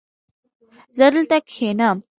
زه 0.97 1.05
دلته 1.13 1.37
کښېنم 1.47 1.97